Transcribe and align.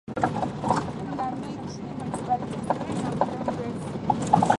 namake 1.05 1.53
imekubalika 1.91 2.73
sasa 2.75 3.09
kwa 3.15 3.25
muda 3.29 3.51
mrefu 3.55 3.85